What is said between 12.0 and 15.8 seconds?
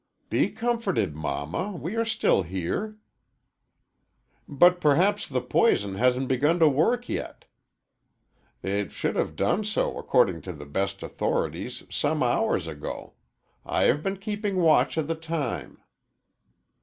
hours ago. I have been keeping watch of the time."